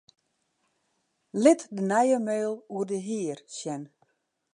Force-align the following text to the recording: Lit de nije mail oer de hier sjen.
Lit 1.43 1.61
de 1.75 1.83
nije 1.89 2.17
mail 2.27 2.51
oer 2.73 2.87
de 2.91 2.97
hier 3.07 3.37
sjen. 3.55 3.81